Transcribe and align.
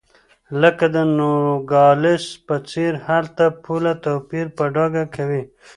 لکه 0.61 0.85
د 0.95 0.97
نوګالس 1.17 2.25
په 2.47 2.55
څېر 2.69 2.93
هلته 3.07 3.45
پوله 3.63 3.93
توپیر 4.03 4.45
په 4.57 4.63
ډاګه 4.75 5.03
کوي. 5.15 5.43